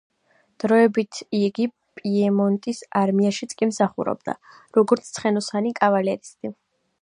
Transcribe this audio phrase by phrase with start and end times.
[0.61, 1.67] დროებით იგი
[1.99, 4.35] პიემონტის არმიაშიც კი მსახურობდა,
[4.79, 6.53] როგორც ცხენოსანი კავალერისტი.